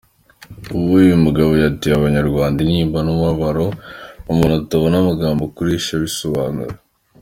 Uyu 0.97 1.13
mugabo 1.25 1.51
yateye 1.63 1.95
abanyarwanda 1.95 2.57
intimba 2.61 2.99
n’umubabaro 3.01 3.65
Umuntu 4.31 4.53
atabona 4.61 4.95
amagambo 4.99 5.41
akoresha 5.45 5.89
abisobanura. 5.95 6.73